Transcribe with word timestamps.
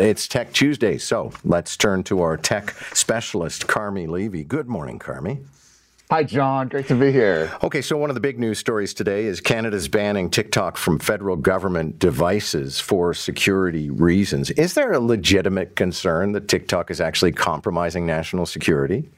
It's 0.00 0.26
Tech 0.26 0.52
Tuesday, 0.52 0.98
so 0.98 1.30
let's 1.44 1.76
turn 1.76 2.02
to 2.04 2.20
our 2.20 2.36
tech 2.36 2.74
specialist, 2.92 3.68
Carmi 3.68 4.08
Levy. 4.08 4.42
Good 4.42 4.66
morning, 4.66 4.98
Carmi. 4.98 5.44
Hi, 6.10 6.24
John. 6.24 6.66
Great 6.66 6.88
to 6.88 6.96
be 6.96 7.12
here. 7.12 7.52
Okay, 7.62 7.80
so 7.80 7.96
one 7.96 8.10
of 8.10 8.14
the 8.14 8.20
big 8.20 8.36
news 8.36 8.58
stories 8.58 8.92
today 8.92 9.26
is 9.26 9.40
Canada's 9.40 9.86
banning 9.86 10.30
TikTok 10.30 10.78
from 10.78 10.98
federal 10.98 11.36
government 11.36 12.00
devices 12.00 12.80
for 12.80 13.14
security 13.14 13.88
reasons. 13.88 14.50
Is 14.50 14.74
there 14.74 14.90
a 14.90 14.98
legitimate 14.98 15.76
concern 15.76 16.32
that 16.32 16.48
TikTok 16.48 16.90
is 16.90 17.00
actually 17.00 17.30
compromising 17.30 18.04
national 18.04 18.46
security? 18.46 19.08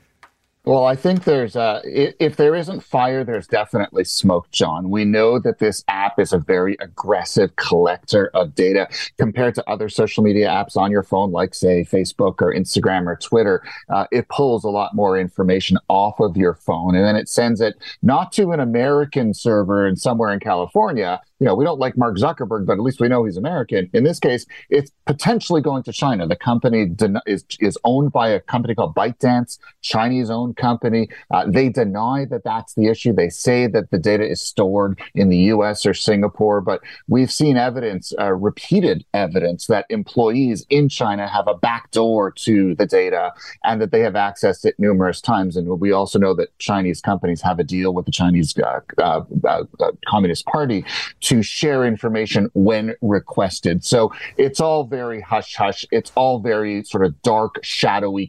Well, 0.66 0.84
I 0.84 0.96
think 0.96 1.22
there's 1.22 1.54
uh, 1.54 1.80
if 1.84 2.34
there 2.34 2.56
isn't 2.56 2.80
fire, 2.80 3.22
there's 3.22 3.46
definitely 3.46 4.02
smoke, 4.02 4.50
John. 4.50 4.90
We 4.90 5.04
know 5.04 5.38
that 5.38 5.60
this 5.60 5.84
app 5.86 6.18
is 6.18 6.32
a 6.32 6.38
very 6.38 6.76
aggressive 6.80 7.54
collector 7.54 8.32
of 8.34 8.56
data 8.56 8.88
compared 9.16 9.54
to 9.54 9.70
other 9.70 9.88
social 9.88 10.24
media 10.24 10.48
apps 10.48 10.76
on 10.76 10.90
your 10.90 11.04
phone, 11.04 11.30
like 11.30 11.54
say 11.54 11.84
Facebook 11.84 12.42
or 12.42 12.52
Instagram 12.52 13.06
or 13.06 13.14
Twitter. 13.14 13.62
Uh, 13.88 14.06
it 14.10 14.28
pulls 14.28 14.64
a 14.64 14.68
lot 14.68 14.92
more 14.92 15.16
information 15.16 15.78
off 15.88 16.18
of 16.18 16.36
your 16.36 16.54
phone, 16.54 16.96
and 16.96 17.04
then 17.04 17.14
it 17.14 17.28
sends 17.28 17.60
it 17.60 17.76
not 18.02 18.32
to 18.32 18.50
an 18.50 18.58
American 18.58 19.34
server 19.34 19.86
and 19.86 20.00
somewhere 20.00 20.32
in 20.32 20.40
California, 20.40 21.20
you 21.38 21.46
know, 21.46 21.54
we 21.54 21.64
don't 21.64 21.78
like 21.78 21.98
Mark 21.98 22.16
Zuckerberg, 22.16 22.64
but 22.66 22.74
at 22.74 22.80
least 22.80 23.00
we 23.00 23.08
know 23.08 23.24
he's 23.24 23.36
American. 23.36 23.90
In 23.92 24.04
this 24.04 24.18
case, 24.18 24.46
it's 24.70 24.90
potentially 25.04 25.60
going 25.60 25.82
to 25.82 25.92
China. 25.92 26.26
The 26.26 26.36
company 26.36 26.86
den- 26.86 27.20
is 27.26 27.44
is 27.60 27.76
owned 27.84 28.12
by 28.12 28.28
a 28.28 28.40
company 28.40 28.74
called 28.74 28.94
ByteDance, 28.94 29.58
Chinese-owned 29.82 30.56
company. 30.56 31.08
Uh, 31.30 31.44
they 31.46 31.68
deny 31.68 32.24
that 32.30 32.42
that's 32.44 32.74
the 32.74 32.86
issue. 32.86 33.12
They 33.12 33.28
say 33.28 33.66
that 33.66 33.90
the 33.90 33.98
data 33.98 34.26
is 34.26 34.40
stored 34.40 34.98
in 35.14 35.28
the 35.28 35.36
U.S. 35.54 35.84
or 35.84 35.92
Singapore, 35.92 36.62
but 36.62 36.80
we've 37.06 37.30
seen 37.30 37.58
evidence, 37.58 38.14
uh, 38.18 38.32
repeated 38.32 39.04
evidence, 39.12 39.66
that 39.66 39.84
employees 39.90 40.64
in 40.70 40.88
China 40.88 41.28
have 41.28 41.48
a 41.48 41.54
backdoor 41.54 42.30
to 42.32 42.74
the 42.76 42.86
data 42.86 43.32
and 43.62 43.80
that 43.80 43.90
they 43.90 44.00
have 44.00 44.14
accessed 44.14 44.64
it 44.64 44.74
numerous 44.78 45.20
times. 45.20 45.56
And 45.56 45.68
we 45.80 45.92
also 45.92 46.18
know 46.18 46.34
that 46.34 46.56
Chinese 46.58 47.02
companies 47.02 47.42
have 47.42 47.58
a 47.58 47.64
deal 47.64 47.92
with 47.92 48.06
the 48.06 48.12
Chinese 48.12 48.54
uh, 48.58 48.80
uh, 48.98 49.22
uh 49.44 49.64
Communist 50.06 50.46
Party 50.46 50.84
to 51.26 51.42
share 51.42 51.84
information 51.84 52.48
when 52.54 52.94
requested. 53.02 53.84
So 53.84 54.12
it's 54.36 54.60
all 54.60 54.84
very 54.84 55.20
hush 55.20 55.56
hush. 55.56 55.84
It's 55.90 56.12
all 56.14 56.38
very 56.38 56.84
sort 56.84 57.04
of 57.04 57.20
dark, 57.22 57.58
shadowy, 57.64 58.28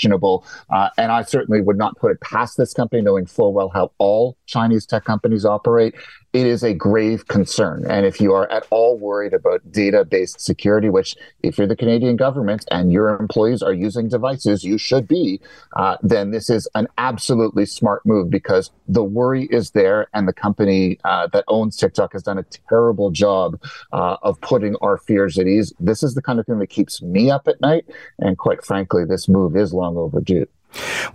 questionable. 0.00 0.44
Uh, 0.70 0.88
and 0.96 1.12
I 1.12 1.22
certainly 1.22 1.60
would 1.60 1.76
not 1.76 1.96
put 1.98 2.10
it 2.10 2.20
past 2.20 2.56
this 2.56 2.72
company, 2.72 3.02
knowing 3.02 3.26
full 3.26 3.52
well 3.52 3.68
how 3.68 3.92
all 3.98 4.36
Chinese 4.46 4.86
tech 4.86 5.04
companies 5.04 5.44
operate 5.44 5.94
it 6.32 6.46
is 6.46 6.62
a 6.62 6.72
grave 6.72 7.26
concern. 7.26 7.84
And 7.88 8.06
if 8.06 8.20
you 8.20 8.32
are 8.34 8.50
at 8.52 8.64
all 8.70 8.96
worried 8.96 9.34
about 9.34 9.72
data 9.72 10.04
based 10.04 10.40
security, 10.40 10.88
which 10.88 11.16
if 11.42 11.58
you're 11.58 11.66
the 11.66 11.76
Canadian 11.76 12.16
government 12.16 12.64
and 12.70 12.92
your 12.92 13.08
employees 13.18 13.62
are 13.62 13.72
using 13.72 14.08
devices, 14.08 14.62
you 14.62 14.78
should 14.78 15.08
be, 15.08 15.40
uh, 15.74 15.96
then 16.02 16.30
this 16.30 16.48
is 16.48 16.68
an 16.76 16.86
absolutely 16.98 17.66
smart 17.66 18.06
move 18.06 18.30
because 18.30 18.70
the 18.86 19.02
worry 19.02 19.48
is 19.50 19.72
there. 19.72 20.06
And 20.14 20.28
the 20.28 20.32
company 20.32 21.00
uh, 21.04 21.26
that 21.28 21.44
owns 21.48 21.76
TikTok 21.76 22.12
has 22.12 22.22
done 22.22 22.38
a 22.38 22.44
terrible 22.68 23.10
job 23.10 23.60
uh, 23.92 24.16
of 24.22 24.40
putting 24.40 24.76
our 24.82 24.98
fears 24.98 25.36
at 25.36 25.48
ease. 25.48 25.72
This 25.80 26.04
is 26.04 26.14
the 26.14 26.22
kind 26.22 26.38
of 26.38 26.46
thing 26.46 26.60
that 26.60 26.68
keeps 26.68 27.02
me 27.02 27.30
up 27.30 27.48
at 27.48 27.60
night. 27.60 27.86
And 28.20 28.38
quite 28.38 28.64
frankly, 28.64 29.04
this 29.04 29.28
move 29.28 29.56
is 29.56 29.74
long 29.74 29.89
overdue. 29.98 30.46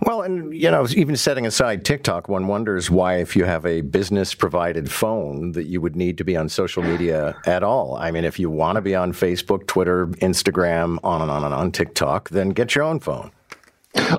Well, 0.02 0.22
and 0.22 0.54
you 0.54 0.70
know, 0.70 0.86
even 0.90 1.16
setting 1.16 1.46
aside 1.46 1.84
TikTok, 1.84 2.28
one 2.28 2.46
wonders 2.46 2.90
why, 2.90 3.16
if 3.16 3.34
you 3.34 3.44
have 3.44 3.64
a 3.64 3.80
business 3.80 4.34
provided 4.34 4.90
phone, 4.90 5.52
that 5.52 5.64
you 5.64 5.80
would 5.80 5.96
need 5.96 6.18
to 6.18 6.24
be 6.24 6.36
on 6.36 6.48
social 6.48 6.82
media 6.82 7.36
at 7.46 7.62
all. 7.62 7.96
I 7.96 8.10
mean, 8.10 8.24
if 8.24 8.38
you 8.38 8.50
want 8.50 8.76
to 8.76 8.82
be 8.82 8.94
on 8.94 9.12
Facebook, 9.12 9.66
Twitter, 9.66 10.08
Instagram, 10.08 10.98
on 11.02 11.22
and 11.22 11.30
on 11.30 11.44
and 11.44 11.54
on, 11.54 11.72
TikTok, 11.72 12.28
then 12.30 12.50
get 12.50 12.74
your 12.74 12.84
own 12.84 13.00
phone. 13.00 13.30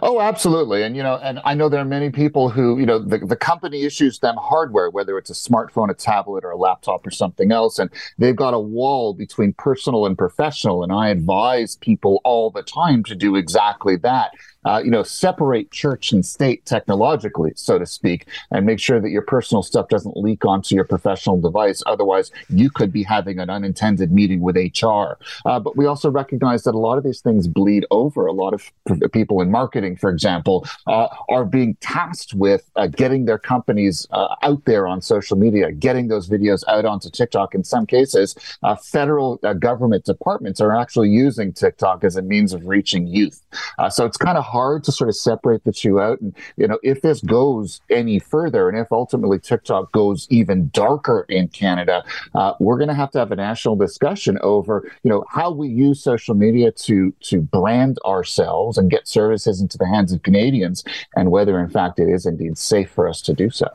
Oh, 0.01 0.19
absolutely. 0.21 0.83
And, 0.83 0.95
you 0.95 1.03
know, 1.03 1.19
and 1.21 1.39
I 1.45 1.53
know 1.53 1.69
there 1.69 1.81
are 1.81 1.85
many 1.85 2.09
people 2.09 2.49
who, 2.49 2.79
you 2.79 2.85
know, 2.85 2.99
the, 2.99 3.19
the 3.19 3.35
company 3.35 3.83
issues 3.83 4.19
them 4.19 4.35
hardware, 4.37 4.89
whether 4.89 5.17
it's 5.17 5.29
a 5.29 5.33
smartphone, 5.33 5.89
a 5.89 5.93
tablet, 5.93 6.43
or 6.43 6.51
a 6.51 6.57
laptop 6.57 7.05
or 7.05 7.11
something 7.11 7.51
else. 7.51 7.79
And 7.79 7.89
they've 8.17 8.35
got 8.35 8.53
a 8.53 8.59
wall 8.59 9.13
between 9.13 9.53
personal 9.53 10.05
and 10.05 10.17
professional. 10.17 10.83
And 10.83 10.91
I 10.91 11.09
advise 11.09 11.75
people 11.75 12.21
all 12.23 12.49
the 12.49 12.63
time 12.63 13.03
to 13.05 13.15
do 13.15 13.35
exactly 13.35 13.95
that 13.97 14.31
uh, 14.67 14.81
you 14.83 14.91
know, 14.91 15.01
separate 15.01 15.71
church 15.71 16.11
and 16.11 16.25
state 16.25 16.65
technologically, 16.65 17.53
so 17.55 17.79
to 17.79 17.85
speak, 17.85 18.27
and 18.51 18.65
make 18.65 18.79
sure 18.79 18.99
that 18.99 19.09
your 19.09 19.21
personal 19.21 19.63
stuff 19.63 19.87
doesn't 19.87 20.17
leak 20.17 20.43
onto 20.43 20.75
your 20.75 20.83
professional 20.83 21.39
device. 21.39 21.81
Otherwise, 21.85 22.31
you 22.49 22.69
could 22.69 22.91
be 22.91 23.01
having 23.01 23.39
an 23.39 23.49
unintended 23.49 24.11
meeting 24.11 24.41
with 24.41 24.57
HR. 24.57 25.17
Uh, 25.45 25.59
but 25.59 25.77
we 25.77 25.85
also 25.85 26.11
recognize 26.11 26.63
that 26.63 26.75
a 26.75 26.77
lot 26.77 26.97
of 26.97 27.05
these 27.05 27.21
things 27.21 27.47
bleed 27.47 27.85
over. 27.91 28.25
A 28.25 28.33
lot 28.33 28.53
of 28.53 28.69
people 29.13 29.41
in 29.41 29.49
marketing, 29.49 29.95
for 29.95 30.09
example, 30.09 30.65
uh, 30.85 31.07
are 31.29 31.45
being 31.45 31.75
tasked 31.75 32.33
with 32.33 32.69
uh, 32.75 32.87
getting 32.87 33.23
their 33.23 33.39
companies 33.39 34.05
uh, 34.11 34.35
out 34.43 34.65
there 34.65 34.85
on 34.85 35.01
social 35.01 35.37
media, 35.37 35.71
getting 35.71 36.09
those 36.09 36.27
videos 36.27 36.63
out 36.67 36.83
onto 36.83 37.09
TikTok. 37.09 37.55
In 37.55 37.63
some 37.63 37.85
cases, 37.85 38.35
uh, 38.63 38.75
federal 38.75 39.37
government 39.59 40.03
departments 40.03 40.59
are 40.59 40.75
actually 40.75 41.09
using 41.09 41.53
TikTok 41.53 42.03
as 42.03 42.17
a 42.17 42.21
means 42.21 42.51
of 42.51 42.67
reaching 42.67 43.07
youth. 43.07 43.41
so 43.89 44.05
it's 44.05 44.17
kind 44.17 44.37
of 44.37 44.43
hard 44.57 44.83
to 44.83 44.91
sort 44.91 45.07
of 45.07 45.15
separate 45.15 45.63
the 45.65 45.71
two 45.71 46.01
out. 46.01 46.19
And, 46.19 46.35
you 46.55 46.67
know, 46.67 46.79
if 46.81 47.03
this 47.03 47.21
goes 47.21 47.79
any 47.91 48.17
further 48.17 48.67
and 48.67 48.77
if 48.77 48.91
ultimately 48.91 49.37
TikTok 49.37 49.91
goes 49.91 50.25
even 50.31 50.71
darker 50.73 51.27
in 51.29 51.47
Canada, 51.49 52.03
uh, 52.33 52.53
we're 52.59 52.79
going 52.81 52.87
to 52.87 52.95
have 52.95 53.11
to 53.11 53.19
have 53.19 53.31
a 53.31 53.35
national 53.35 53.75
discussion 53.75 54.39
over, 54.41 54.91
you 55.03 55.11
know, 55.11 55.23
how 55.29 55.51
we 55.51 55.67
use 55.67 56.01
social 56.01 56.33
media 56.33 56.71
to, 56.71 57.13
to 57.29 57.39
brand 57.39 57.99
ourselves 58.03 58.79
and 58.79 58.89
get 58.89 59.07
services 59.07 59.61
into 59.61 59.77
the 59.77 59.85
hands 59.85 60.11
of 60.11 60.23
Canadians 60.23 60.83
and 61.15 61.29
whether 61.29 61.59
in 61.59 61.69
fact 61.69 61.99
it 61.99 62.09
is 62.09 62.25
indeed 62.25 62.57
safe 62.57 62.89
for 62.89 63.07
us 63.07 63.21
to 63.21 63.33
do 63.33 63.51
so. 63.51 63.67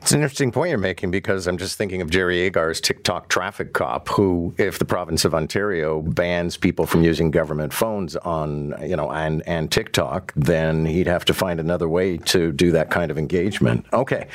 It's 0.00 0.12
an 0.12 0.22
interesting 0.22 0.52
point 0.52 0.70
you're 0.70 0.78
making 0.78 1.10
because 1.10 1.46
I'm 1.46 1.58
just 1.58 1.76
thinking 1.76 2.00
of 2.00 2.08
Jerry 2.08 2.38
Agar's 2.38 2.80
TikTok 2.80 3.28
traffic 3.28 3.74
cop, 3.74 4.08
who, 4.08 4.54
if 4.56 4.78
the 4.78 4.84
province 4.86 5.26
of 5.26 5.34
Ontario 5.34 6.00
bans 6.00 6.56
people 6.56 6.86
from 6.86 7.04
using 7.04 7.30
government 7.30 7.72
phones 7.74 8.16
on, 8.16 8.74
you 8.82 8.96
know, 8.96 9.10
and, 9.10 9.42
and 9.46 9.70
TikTok, 9.70 10.19
then 10.36 10.86
he'd 10.86 11.06
have 11.06 11.24
to 11.26 11.34
find 11.34 11.60
another 11.60 11.88
way 11.88 12.16
to 12.16 12.52
do 12.52 12.72
that 12.72 12.90
kind 12.90 13.10
of 13.10 13.18
engagement. 13.18 13.86
Okay, 13.92 14.28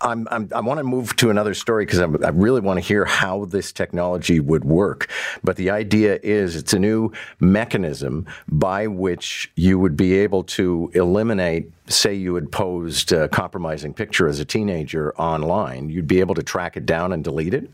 I'm, 0.00 0.26
I'm, 0.30 0.48
i 0.54 0.60
want 0.60 0.78
to 0.78 0.84
move 0.84 1.16
to 1.16 1.30
another 1.30 1.54
story 1.54 1.84
because 1.84 2.00
I 2.00 2.28
really 2.30 2.60
want 2.60 2.78
to 2.78 2.80
hear 2.80 3.04
how 3.04 3.44
this 3.46 3.72
technology 3.72 4.40
would 4.40 4.64
work. 4.64 5.08
But 5.42 5.56
the 5.56 5.70
idea 5.70 6.18
is 6.22 6.56
it's 6.56 6.72
a 6.72 6.78
new 6.78 7.12
mechanism 7.40 8.26
by 8.48 8.86
which 8.86 9.50
you 9.56 9.78
would 9.78 9.96
be 9.96 10.14
able 10.14 10.44
to 10.44 10.90
eliminate 10.94 11.70
say 11.88 12.14
you 12.14 12.34
had 12.34 12.50
posed 12.50 13.12
a 13.12 13.28
compromising 13.28 13.92
picture 13.92 14.28
as 14.28 14.38
a 14.40 14.44
teenager 14.44 15.14
online, 15.16 15.90
you'd 15.90 16.06
be 16.06 16.20
able 16.20 16.34
to 16.34 16.42
track 16.42 16.76
it 16.76 16.86
down 16.86 17.12
and 17.12 17.24
delete 17.24 17.54
it? 17.54 17.68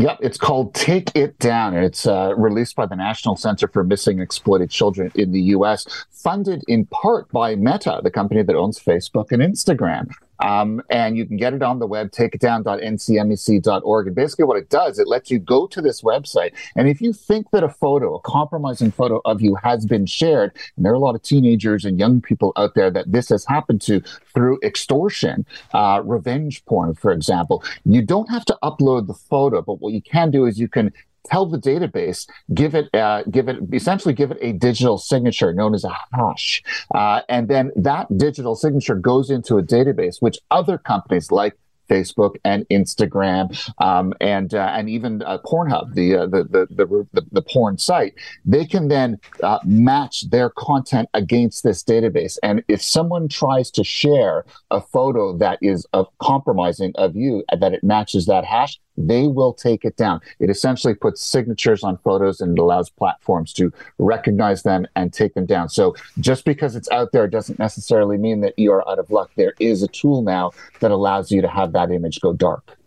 Yep, 0.00 0.18
it's 0.20 0.38
called 0.38 0.74
Take 0.74 1.10
It 1.16 1.36
Down. 1.40 1.76
It's 1.76 2.06
uh, 2.06 2.32
released 2.36 2.76
by 2.76 2.86
the 2.86 2.94
National 2.94 3.34
Center 3.34 3.66
for 3.66 3.82
Missing 3.82 4.20
Exploited 4.20 4.70
Children 4.70 5.10
in 5.16 5.32
the 5.32 5.40
U.S., 5.40 6.06
funded 6.12 6.62
in 6.68 6.86
part 6.86 7.28
by 7.32 7.56
Meta, 7.56 8.00
the 8.04 8.10
company 8.10 8.44
that 8.44 8.54
owns 8.54 8.78
Facebook 8.78 9.32
and 9.32 9.42
Instagram. 9.42 10.12
Um, 10.40 10.82
and 10.90 11.16
you 11.16 11.26
can 11.26 11.36
get 11.36 11.54
it 11.54 11.62
on 11.62 11.78
the 11.78 11.86
web, 11.86 12.10
takeitdown.ncmec.org. 12.10 14.06
And 14.06 14.16
basically, 14.16 14.44
what 14.44 14.56
it 14.56 14.70
does, 14.70 14.98
it 14.98 15.08
lets 15.08 15.30
you 15.30 15.38
go 15.38 15.66
to 15.66 15.80
this 15.80 16.02
website. 16.02 16.52
And 16.76 16.88
if 16.88 17.00
you 17.00 17.12
think 17.12 17.50
that 17.50 17.64
a 17.64 17.68
photo, 17.68 18.14
a 18.14 18.20
compromising 18.20 18.90
photo 18.90 19.20
of 19.24 19.40
you 19.42 19.56
has 19.56 19.86
been 19.86 20.06
shared, 20.06 20.52
and 20.76 20.84
there 20.84 20.92
are 20.92 20.96
a 20.96 21.00
lot 21.00 21.14
of 21.14 21.22
teenagers 21.22 21.84
and 21.84 21.98
young 21.98 22.20
people 22.20 22.52
out 22.56 22.74
there 22.74 22.90
that 22.90 23.10
this 23.12 23.28
has 23.30 23.44
happened 23.44 23.80
to 23.82 24.00
through 24.34 24.58
extortion, 24.62 25.44
uh, 25.74 26.02
revenge 26.04 26.64
porn, 26.66 26.94
for 26.94 27.10
example, 27.10 27.64
you 27.84 28.02
don't 28.02 28.30
have 28.30 28.44
to 28.44 28.58
upload 28.62 29.06
the 29.06 29.14
photo. 29.14 29.62
But 29.62 29.80
what 29.80 29.92
you 29.92 30.02
can 30.02 30.30
do 30.30 30.46
is 30.46 30.58
you 30.58 30.68
can 30.68 30.92
tell 31.30 31.46
the 31.46 31.58
database, 31.58 32.28
give 32.54 32.72
it, 32.74 32.86
uh, 32.94 33.22
give 33.30 33.48
it, 33.48 33.56
essentially 33.72 34.14
give 34.14 34.30
it 34.30 34.38
a 34.40 34.52
digital 34.52 34.98
signature 34.98 35.52
known 35.52 35.74
as 35.74 35.84
a 35.84 35.94
hash. 36.12 36.62
Uh, 36.94 37.20
and 37.28 37.48
then 37.48 37.70
that 37.76 38.06
digital 38.16 38.54
signature 38.54 38.94
goes 38.94 39.30
into 39.30 39.58
a 39.58 39.62
database, 39.62 40.16
which 40.20 40.38
other 40.50 40.76
companies 40.78 41.30
like 41.30 41.54
Facebook 41.88 42.36
and 42.44 42.68
Instagram, 42.68 43.44
um, 43.78 44.12
and 44.20 44.54
uh, 44.54 44.74
and 44.76 44.88
even 44.90 45.22
uh, 45.22 45.38
Pornhub, 45.38 45.94
the, 45.94 46.16
uh, 46.16 46.26
the, 46.26 46.44
the, 46.44 46.66
the 47.12 47.26
the 47.32 47.42
porn 47.42 47.78
site, 47.78 48.14
they 48.44 48.64
can 48.66 48.88
then 48.88 49.18
uh, 49.42 49.58
match 49.64 50.28
their 50.30 50.50
content 50.50 51.08
against 51.14 51.64
this 51.64 51.82
database. 51.82 52.36
And 52.42 52.62
if 52.68 52.82
someone 52.82 53.28
tries 53.28 53.70
to 53.72 53.84
share 53.84 54.44
a 54.70 54.80
photo 54.80 55.36
that 55.38 55.58
is 55.62 55.86
of 55.92 56.06
compromising 56.18 56.92
of 56.96 57.16
you, 57.16 57.42
that 57.58 57.72
it 57.72 57.82
matches 57.82 58.26
that 58.26 58.44
hash, 58.44 58.78
they 58.98 59.28
will 59.28 59.52
take 59.52 59.84
it 59.84 59.96
down. 59.96 60.20
It 60.40 60.50
essentially 60.50 60.94
puts 60.94 61.22
signatures 61.22 61.84
on 61.84 61.98
photos 61.98 62.40
and 62.40 62.58
it 62.58 62.60
allows 62.60 62.90
platforms 62.90 63.52
to 63.54 63.72
recognize 63.98 64.62
them 64.62 64.86
and 64.96 65.12
take 65.12 65.34
them 65.34 65.46
down. 65.46 65.68
So 65.68 65.94
just 66.18 66.44
because 66.44 66.74
it's 66.74 66.90
out 66.90 67.12
there 67.12 67.28
doesn't 67.28 67.58
necessarily 67.58 68.18
mean 68.18 68.40
that 68.40 68.58
you 68.58 68.72
are 68.72 68.88
out 68.88 68.98
of 68.98 69.10
luck. 69.10 69.30
There 69.36 69.54
is 69.60 69.82
a 69.82 69.88
tool 69.88 70.22
now 70.22 70.52
that 70.80 70.90
allows 70.90 71.30
you 71.30 71.40
to 71.42 71.48
have 71.48 71.72
that 71.72 71.90
image 71.90 72.20
go 72.20 72.32
dark. 72.32 72.77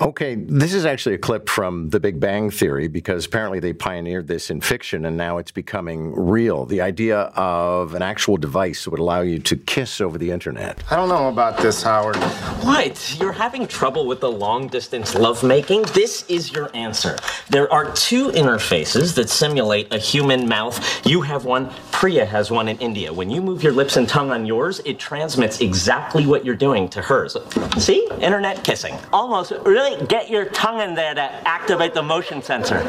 Okay, 0.00 0.34
this 0.34 0.74
is 0.74 0.84
actually 0.84 1.14
a 1.14 1.18
clip 1.18 1.48
from 1.48 1.90
The 1.90 2.00
Big 2.00 2.18
Bang 2.18 2.50
Theory 2.50 2.88
because 2.88 3.26
apparently 3.26 3.60
they 3.60 3.72
pioneered 3.72 4.26
this 4.26 4.50
in 4.50 4.60
fiction 4.60 5.04
and 5.04 5.16
now 5.16 5.38
it's 5.38 5.52
becoming 5.52 6.12
real. 6.14 6.66
The 6.66 6.80
idea 6.80 7.18
of 7.36 7.94
an 7.94 8.02
actual 8.02 8.36
device 8.36 8.84
that 8.84 8.90
would 8.90 8.98
allow 9.00 9.20
you 9.20 9.38
to 9.38 9.56
kiss 9.56 10.00
over 10.00 10.18
the 10.18 10.32
internet. 10.32 10.82
I 10.90 10.96
don't 10.96 11.08
know 11.08 11.28
about 11.28 11.58
this, 11.58 11.82
Howard. 11.82 12.16
What? 12.64 13.16
You're 13.20 13.32
having 13.32 13.68
trouble 13.68 14.06
with 14.06 14.20
the 14.20 14.30
long 14.30 14.66
distance 14.66 15.14
lovemaking? 15.14 15.82
This 15.94 16.28
is 16.28 16.52
your 16.52 16.74
answer. 16.74 17.16
There 17.50 17.72
are 17.72 17.92
two 17.92 18.30
interfaces 18.30 19.14
that 19.14 19.28
simulate 19.28 19.92
a 19.92 19.98
human 19.98 20.48
mouth. 20.48 21.06
You 21.06 21.20
have 21.22 21.44
one, 21.44 21.70
Priya 21.94 22.26
has 22.26 22.50
one 22.50 22.68
in 22.68 22.76
India. 22.78 23.12
When 23.12 23.30
you 23.30 23.40
move 23.40 23.62
your 23.62 23.72
lips 23.72 23.96
and 23.96 24.06
tongue 24.06 24.30
on 24.30 24.44
yours, 24.44 24.80
it 24.84 24.98
transmits 24.98 25.60
exactly 25.60 26.26
what 26.26 26.44
you're 26.44 26.56
doing 26.56 26.88
to 26.90 27.00
hers. 27.00 27.36
See? 27.78 28.06
Internet 28.20 28.64
kissing. 28.64 28.98
Almost 29.12 29.52
really 29.64 30.04
get 30.06 30.28
your 30.28 30.44
tongue 30.46 30.80
in 30.80 30.94
there 30.94 31.14
to 31.14 31.22
activate 31.22 31.94
the 31.94 32.02
motion 32.02 32.42
sensor. 32.42 32.82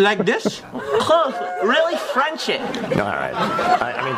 like 0.00 0.24
this? 0.24 0.62
Close. 1.00 1.34
Really 1.64 1.96
French 1.96 2.48
it. 2.48 2.60
All 2.60 3.00
right. 3.00 3.34
I, 3.34 3.92
I 3.92 4.04
mean, 4.04 4.16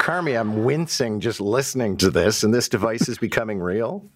Carmi, 0.00 0.38
I'm 0.38 0.62
wincing 0.64 1.18
just 1.18 1.40
listening 1.40 1.96
to 1.98 2.10
this, 2.10 2.44
and 2.44 2.54
this 2.54 2.68
device 2.68 3.08
is 3.08 3.18
becoming 3.18 3.58
real. 3.58 4.08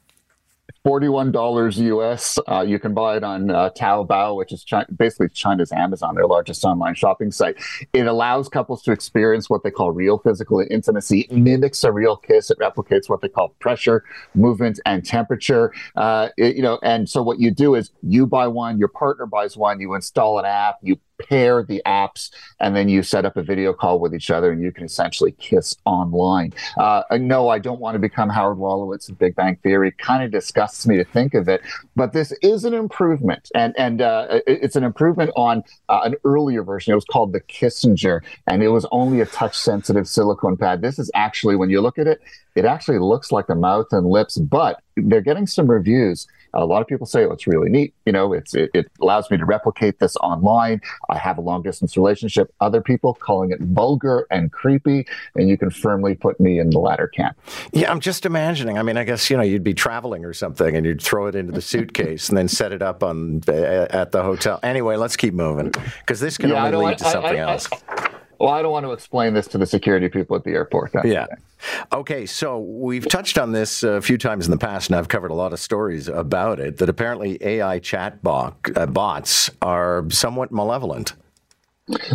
$41 0.84 1.76
US. 1.78 2.38
Uh, 2.46 2.60
you 2.60 2.78
can 2.78 2.92
buy 2.92 3.16
it 3.16 3.24
on 3.24 3.50
uh, 3.50 3.70
Taobao, 3.70 4.36
which 4.36 4.52
is 4.52 4.62
China, 4.62 4.86
basically 4.94 5.28
China's 5.30 5.72
Amazon, 5.72 6.14
their 6.14 6.26
largest 6.26 6.62
online 6.64 6.94
shopping 6.94 7.30
site. 7.30 7.56
It 7.94 8.06
allows 8.06 8.50
couples 8.50 8.82
to 8.82 8.92
experience 8.92 9.48
what 9.48 9.62
they 9.62 9.70
call 9.70 9.92
real 9.92 10.18
physical 10.18 10.62
intimacy. 10.70 11.20
It 11.22 11.32
mimics 11.32 11.84
a 11.84 11.92
real 11.92 12.16
kiss. 12.16 12.50
It 12.50 12.58
replicates 12.58 13.08
what 13.08 13.22
they 13.22 13.28
call 13.28 13.48
pressure, 13.60 14.04
movement, 14.34 14.78
and 14.84 15.04
temperature. 15.04 15.72
Uh, 15.96 16.28
it, 16.36 16.56
you 16.56 16.62
know, 16.62 16.78
and 16.82 17.08
so 17.08 17.22
what 17.22 17.40
you 17.40 17.50
do 17.50 17.74
is 17.74 17.90
you 18.02 18.26
buy 18.26 18.46
one, 18.46 18.78
your 18.78 18.88
partner 18.88 19.24
buys 19.24 19.56
one, 19.56 19.80
you 19.80 19.94
install 19.94 20.38
an 20.38 20.44
app, 20.44 20.76
you 20.82 20.98
pair 21.28 21.62
the 21.62 21.82
apps, 21.86 22.30
and 22.60 22.74
then 22.76 22.88
you 22.88 23.02
set 23.02 23.24
up 23.24 23.36
a 23.36 23.42
video 23.42 23.72
call 23.72 23.98
with 23.98 24.14
each 24.14 24.30
other, 24.30 24.52
and 24.52 24.62
you 24.62 24.72
can 24.72 24.84
essentially 24.84 25.32
kiss 25.32 25.76
online. 25.84 26.52
Uh, 26.78 27.02
no, 27.12 27.48
I 27.48 27.58
don't 27.58 27.80
want 27.80 27.94
to 27.94 27.98
become 27.98 28.28
Howard 28.28 28.58
Wolowitz 28.58 29.08
of 29.08 29.18
Big 29.18 29.34
Bang 29.34 29.56
Theory. 29.62 29.92
Kind 29.92 30.22
of 30.24 30.30
disgusts 30.30 30.86
me 30.86 30.96
to 30.96 31.04
think 31.04 31.34
of 31.34 31.48
it, 31.48 31.60
but 31.96 32.12
this 32.12 32.32
is 32.42 32.64
an 32.64 32.74
improvement, 32.74 33.50
and 33.54 33.74
and 33.78 34.00
uh, 34.00 34.40
it's 34.46 34.76
an 34.76 34.84
improvement 34.84 35.30
on 35.36 35.62
uh, 35.88 36.02
an 36.04 36.14
earlier 36.24 36.62
version. 36.62 36.92
It 36.92 36.96
was 36.96 37.04
called 37.04 37.32
the 37.32 37.40
Kissinger, 37.40 38.20
and 38.46 38.62
it 38.62 38.68
was 38.68 38.86
only 38.90 39.20
a 39.20 39.26
touch-sensitive 39.26 40.06
silicone 40.06 40.56
pad. 40.56 40.82
This 40.82 40.98
is 40.98 41.10
actually, 41.14 41.56
when 41.56 41.70
you 41.70 41.80
look 41.80 41.98
at 41.98 42.06
it, 42.06 42.20
it 42.54 42.64
actually 42.64 42.98
looks 42.98 43.32
like 43.32 43.48
a 43.48 43.54
mouth 43.54 43.86
and 43.92 44.06
lips, 44.06 44.38
but 44.38 44.80
they're 44.96 45.20
getting 45.20 45.46
some 45.46 45.66
reviews. 45.66 46.26
A 46.52 46.64
lot 46.64 46.82
of 46.82 46.86
people 46.86 47.06
say, 47.06 47.24
oh, 47.24 47.32
it's 47.32 47.48
really 47.48 47.68
neat. 47.68 47.94
You 48.06 48.12
know, 48.12 48.32
it's 48.32 48.54
it, 48.54 48.70
it 48.74 48.90
allows 49.00 49.28
me 49.30 49.36
to 49.36 49.44
replicate 49.44 49.98
this 49.98 50.16
online. 50.16 50.80
I 51.08 51.18
have 51.18 51.36
a 51.36 51.40
long 51.40 51.62
distance 51.62 51.96
relationship. 51.96 52.54
Other 52.60 52.80
people 52.80 53.14
calling 53.14 53.50
it 53.50 53.60
vulgar 53.60 54.26
and 54.30 54.52
creepy, 54.52 55.06
and 55.34 55.48
you 55.48 55.58
can 55.58 55.70
firmly 55.70 56.14
put 56.14 56.38
me 56.38 56.60
in 56.60 56.70
the 56.70 56.78
latter 56.78 57.08
camp. 57.08 57.36
Yeah, 57.72 57.90
I'm 57.90 57.98
just 57.98 58.24
imagining. 58.24 58.78
I 58.78 58.82
mean, 58.82 58.96
I 58.96 59.04
guess 59.04 59.28
you 59.30 59.36
know 59.36 59.42
you'd 59.42 59.64
be 59.64 59.74
traveling 59.74 60.24
or 60.24 60.32
something, 60.32 60.76
and 60.76 60.86
you'd 60.86 61.02
throw 61.02 61.26
it 61.26 61.34
into 61.34 61.52
the 61.52 61.62
suitcase 61.62 62.28
and 62.28 62.38
then 62.38 62.46
set 62.46 62.72
it 62.72 62.82
up 62.82 63.02
on 63.02 63.42
at 63.48 64.12
the 64.12 64.22
hotel. 64.22 64.60
Anyway, 64.62 64.96
let's 64.96 65.16
keep 65.16 65.34
moving 65.34 65.72
because 66.00 66.20
this 66.20 66.38
can 66.38 66.50
yeah, 66.50 66.66
only 66.66 66.86
lead 66.86 66.98
to 66.98 67.04
something 67.04 67.40
I, 67.40 67.44
I, 67.44 67.52
else. 67.52 67.68
Well, 68.44 68.52
I 68.52 68.60
don't 68.60 68.72
want 68.72 68.84
to 68.84 68.92
explain 68.92 69.32
this 69.32 69.46
to 69.48 69.58
the 69.58 69.64
security 69.64 70.10
people 70.10 70.36
at 70.36 70.44
the 70.44 70.50
airport. 70.50 70.92
yeah. 71.02 71.24
Okay, 71.94 72.26
so 72.26 72.58
we've 72.58 73.08
touched 73.08 73.38
on 73.38 73.52
this 73.52 73.82
a 73.82 74.02
few 74.02 74.18
times 74.18 74.44
in 74.44 74.50
the 74.50 74.58
past, 74.58 74.90
and 74.90 74.98
I've 74.98 75.08
covered 75.08 75.30
a 75.30 75.34
lot 75.34 75.54
of 75.54 75.60
stories 75.60 76.08
about 76.08 76.60
it. 76.60 76.76
That 76.76 76.90
apparently 76.90 77.42
AI 77.42 77.78
chat 77.78 78.22
bot, 78.22 78.58
uh, 78.76 78.84
bots 78.84 79.50
are 79.62 80.04
somewhat 80.10 80.52
malevolent. 80.52 81.14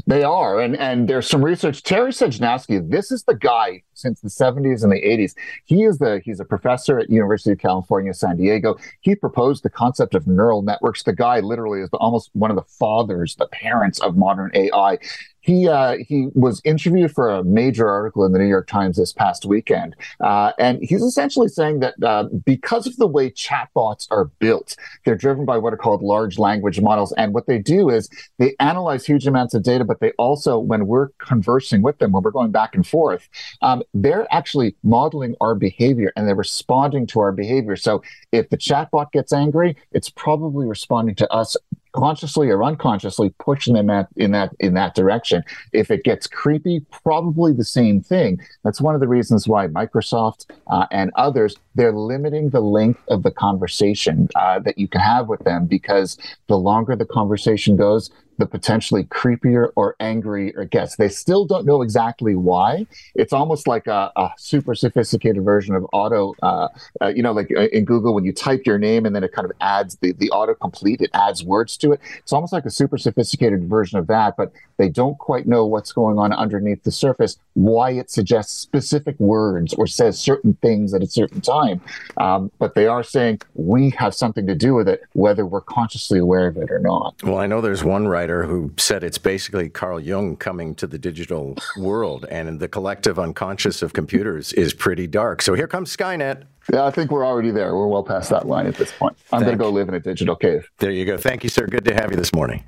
They 0.08 0.24
are, 0.24 0.60
and 0.60 0.76
and 0.78 1.08
there's 1.08 1.28
some 1.28 1.44
research. 1.44 1.84
Terry 1.84 2.12
Sejnowski, 2.12 2.90
this 2.90 3.12
is 3.12 3.24
the 3.24 3.36
guy 3.36 3.84
since 3.94 4.20
the 4.20 4.30
70s 4.30 4.82
and 4.82 4.92
the 4.92 5.02
80s. 5.02 5.36
He 5.66 5.84
is 5.84 6.00
the 6.00 6.22
he's 6.26 6.40
a 6.40 6.46
professor 6.46 6.98
at 6.98 7.10
University 7.10 7.52
of 7.52 7.60
California, 7.60 8.14
San 8.16 8.38
Diego. 8.38 8.78
He 9.02 9.14
proposed 9.14 9.62
the 9.62 9.70
concept 9.70 10.16
of 10.16 10.26
neural 10.26 10.64
networks. 10.64 11.04
The 11.04 11.14
guy 11.14 11.40
literally 11.42 11.82
is 11.82 11.90
almost 11.94 12.32
one 12.34 12.50
of 12.50 12.56
the 12.56 12.64
fathers, 12.64 13.36
the 13.36 13.48
parents 13.48 14.00
of 14.00 14.18
modern 14.18 14.50
AI 14.56 14.98
he 15.42 15.68
uh, 15.68 15.98
he 16.08 16.30
was 16.34 16.62
interviewed 16.64 17.12
for 17.12 17.30
a 17.30 17.44
major 17.44 17.90
article 17.90 18.26
in 18.26 18.32
the 18.32 18.40
New 18.40 18.48
York 18.48 18.68
Times 18.68 18.98
this 18.98 19.14
past 19.14 19.46
weekend, 19.46 19.96
uh, 20.20 20.52
and 20.60 20.80
he's 20.82 21.02
essentially 21.02 21.48
saying 21.48 21.80
that 21.80 21.96
uh, 22.04 22.26
because 22.46 22.88
of 22.88 22.98
the 22.98 23.08
way 23.08 23.30
chatbots 23.30 24.08
are 24.12 24.26
built, 24.40 24.76
they're 25.06 25.16
driven 25.16 25.46
by 25.46 25.58
what 25.58 25.74
are 25.74 25.78
called 25.78 26.02
large 26.02 26.38
language 26.38 26.82
models, 26.82 27.14
and 27.18 27.34
what 27.34 27.48
they 27.48 27.58
do 27.58 27.90
is 27.90 28.10
they 28.38 28.56
analyze 28.60 29.06
huge 29.06 29.28
amounts 29.28 29.54
of 29.54 29.64
data, 29.64 29.86
but 29.86 30.00
they 30.00 30.12
also, 30.12 30.58
when 30.58 30.88
we're 30.88 31.10
conversing 31.18 31.82
with 31.82 31.98
them, 32.00 32.12
when 32.12 32.24
we're 32.24 32.32
going 32.32 32.52
back 32.52 32.76
and 32.76 32.86
forth, 32.86 33.30
um, 33.62 33.84
they're 33.94 34.28
actually 34.32 34.76
modeling 34.84 35.36
our 35.42 35.56
behavior 35.56 36.12
and 36.16 36.28
they're 36.28 36.36
responding 36.36 37.08
to 37.08 37.20
our 37.20 37.32
behavior. 37.32 37.76
So 37.76 38.02
if 38.32 38.50
the 38.50 38.58
chatbot 38.58 39.12
gets 39.12 39.34
angry, 39.34 39.76
it's 39.92 40.10
probably 40.10 40.68
responding 40.68 41.16
to 41.16 41.32
us 41.32 41.56
consciously 41.94 42.50
or 42.50 42.64
unconsciously 42.64 43.34
pushing 43.40 43.74
them 43.74 43.90
at, 43.90 44.08
in 44.16 44.32
that 44.32 44.54
in 44.60 44.74
that 44.76 44.96
direction. 44.96 45.44
If 45.74 45.92
it 45.92 46.04
gets 46.04 46.28
creepy, 46.28 46.86
probably 47.04 47.54
the 47.54 47.66
same 47.66 48.02
thing. 48.02 48.40
That's 48.64 48.82
one 48.82 48.96
of 48.96 49.02
the 49.02 49.08
reasons 49.08 49.48
why 49.48 49.68
Microsoft 49.68 50.46
uh, 50.68 50.86
and 50.92 51.12
others 51.16 51.56
they're 51.76 51.94
limiting 51.94 52.50
the 52.50 52.62
length 52.62 53.02
of 53.08 53.24
the 53.24 53.32
conversation 53.32 54.28
uh, 54.36 54.60
that 54.60 54.78
you 54.78 54.88
can 54.88 55.02
have 55.02 55.28
with 55.28 55.44
them 55.46 55.66
because 55.66 56.18
the 56.48 56.58
longer 56.58 56.96
the 56.96 57.06
conversation 57.06 57.76
goes, 57.76 58.10
the 58.40 58.46
potentially 58.46 59.04
creepier 59.04 59.72
or 59.76 59.96
angrier 60.00 60.62
it 60.62 60.72
gets. 60.72 60.96
They 60.96 61.10
still 61.10 61.46
don't 61.46 61.66
know 61.66 61.82
exactly 61.82 62.36
why. 62.36 62.88
It's 63.14 63.34
almost 63.34 63.68
like 63.68 63.86
a, 63.86 64.12
a 64.16 64.32
super 64.38 64.74
sophisticated 64.74 65.44
version 65.44 65.76
of 65.76 65.86
auto, 65.92 66.34
uh, 66.42 66.70
uh, 67.02 67.08
you 67.08 67.22
know, 67.22 67.34
like 67.34 67.52
uh, 67.56 67.68
in 67.68 67.84
Google 67.86 68.14
when 68.14 68.24
you 68.24 68.32
type 68.32 68.66
your 68.66 68.80
name 68.80 69.06
and 69.06 69.14
then 69.14 69.24
it 69.24 69.34
kind 69.34 69.46
of 69.46 69.52
adds 69.60 69.98
the, 69.98 70.14
the 70.14 70.30
autocomplete, 70.30 71.02
it 71.02 71.12
adds 71.14 71.44
words 71.44 71.76
to 71.78 71.92
it. 71.92 72.00
It's 72.18 72.32
almost 72.32 72.54
like 72.54 72.66
a 72.66 72.72
super 72.72 72.98
sophisticated 72.98 73.70
version 73.70 74.00
of 74.00 74.08
that, 74.08 74.38
but 74.38 74.54
they 74.78 74.88
don't 74.88 75.18
quite 75.18 75.46
know 75.46 75.66
what's 75.66 75.92
going 75.92 76.18
on 76.18 76.32
underneath 76.32 76.84
the 76.84 76.92
surface, 76.92 77.38
why 77.54 77.92
it 77.92 78.10
suggests 78.10 78.58
specific 78.58 79.20
words 79.20 79.74
or 79.74 79.86
says 79.86 80.18
certain 80.18 80.54
things 80.62 80.94
at 80.94 81.04
a 81.04 81.08
certain 81.08 81.42
time. 81.42 81.82
Um, 82.16 82.50
but 82.58 82.76
they 82.76 82.88
are 82.88 83.04
saying 83.04 83.42
we 83.56 83.90
have 83.92 84.16
something 84.16 84.48
to 84.48 84.56
do 84.56 84.74
with 84.74 84.88
it, 84.88 85.04
whether 85.12 85.46
we're 85.46 85.60
consciously 85.60 86.20
aware 86.20 86.48
of 86.48 86.56
it 86.56 86.72
or 86.72 86.80
not. 86.80 87.22
Well, 87.24 87.38
I 87.38 87.46
know 87.46 87.60
there's 87.60 87.84
one 87.84 88.08
writer 88.08 88.29
writer 88.30 88.46
who 88.46 88.72
said 88.78 89.04
it's 89.04 89.18
basically 89.18 89.70
Carl 89.70 90.00
Jung 90.00 90.36
coming 90.36 90.76
to 90.76 90.88
the 90.88 90.98
digital 90.98 91.56
world, 91.78 92.26
and 92.30 92.60
the 92.60 92.68
collective 92.68 93.18
unconscious 93.18 93.82
of 93.82 93.94
computers 93.94 94.54
is 94.54 94.74
pretty 94.74 95.08
dark. 95.08 95.42
So 95.42 95.54
here 95.54 95.68
comes 95.68 95.96
Skynet. 95.96 96.44
Yeah, 96.72 96.86
I 96.86 96.92
think 96.92 97.10
we're 97.10 97.26
already 97.26 97.52
there. 97.52 97.76
We're 97.76 97.88
well 97.88 98.04
past 98.04 98.30
that 98.30 98.48
line 98.48 98.68
at 98.68 98.76
this 98.76 98.92
point. 98.92 99.18
I'm 99.32 99.42
going 99.42 99.58
to 99.58 99.64
go 99.64 99.70
live 99.72 99.90
in 99.90 99.96
a 99.96 100.00
digital 100.00 100.36
cave. 100.36 100.70
There 100.78 100.92
you 100.92 101.06
go. 101.06 101.18
Thank 101.18 101.44
you, 101.44 101.50
sir. 101.50 101.66
Good 101.66 101.86
to 101.86 101.96
have 101.96 102.12
you 102.12 102.18
this 102.18 102.34
morning. 102.34 102.64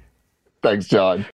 Thanks, 0.64 0.88
John. 0.88 1.26